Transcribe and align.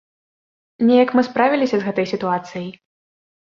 Неяк 0.87 1.09
мы 1.19 1.25
справіліся 1.29 1.75
з 1.79 1.87
гэтай 1.91 2.11
сітуацыяй! 2.15 2.69